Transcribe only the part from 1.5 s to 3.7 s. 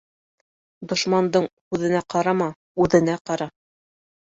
һүҙенә ҡарама, үҙенә ҡара.